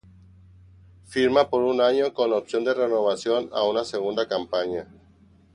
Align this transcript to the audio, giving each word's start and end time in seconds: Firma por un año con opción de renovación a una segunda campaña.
Firma 1.05 1.47
por 1.47 1.61
un 1.61 1.79
año 1.79 2.11
con 2.11 2.33
opción 2.33 2.63
de 2.63 2.73
renovación 2.73 3.51
a 3.53 3.61
una 3.69 3.83
segunda 3.83 4.27
campaña. 4.27 4.87